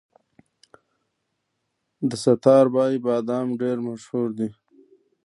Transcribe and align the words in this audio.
د 2.09 2.11
ستاربای 2.23 2.93
بادام 3.05 3.47
ډیر 3.61 3.77
مشهور 3.87 4.29
دي. 4.39 4.49